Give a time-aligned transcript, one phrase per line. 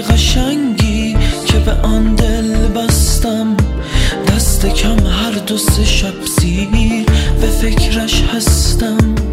[0.00, 3.56] قشنگی که به آن دل بستم.
[4.28, 7.06] دست کم هر دو سه شب سیر
[7.40, 9.25] به فکرش هستم.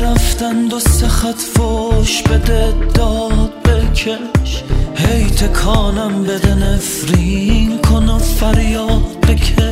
[0.00, 4.62] نرفتن دو سه خط فوش بده داد بکش.
[4.94, 9.69] هی تکانم بده نفرین کن و فریاد بکش.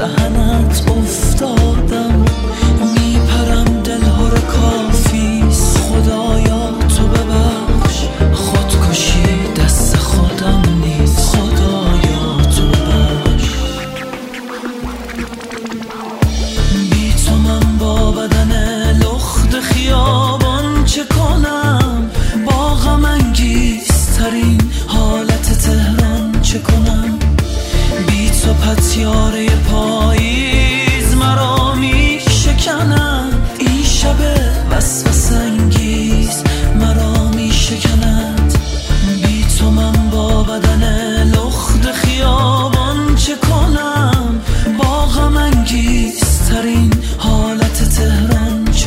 [0.00, 2.29] دهنت افتادم.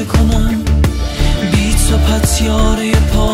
[0.05, 0.63] کنم.
[1.51, 3.32] بی تو پتیاره پا